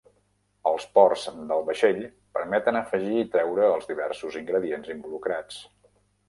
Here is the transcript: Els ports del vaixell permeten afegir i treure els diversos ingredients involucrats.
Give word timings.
Els 0.69 0.85
ports 0.93 1.25
del 1.51 1.61
vaixell 1.67 1.99
permeten 2.37 2.79
afegir 2.79 3.19
i 3.25 3.27
treure 3.37 3.69
els 3.75 3.87
diversos 3.93 4.39
ingredients 4.41 4.91
involucrats. 4.97 5.63